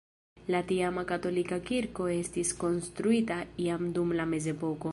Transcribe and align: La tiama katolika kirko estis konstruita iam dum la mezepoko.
La 0.53 0.61
tiama 0.69 1.03
katolika 1.11 1.59
kirko 1.67 2.07
estis 2.15 2.55
konstruita 2.63 3.39
iam 3.67 3.85
dum 3.99 4.19
la 4.21 4.27
mezepoko. 4.33 4.89